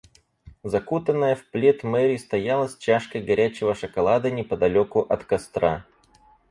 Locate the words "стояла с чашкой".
2.17-3.21